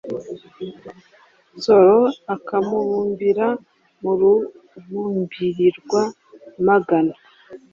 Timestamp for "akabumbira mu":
2.35-4.11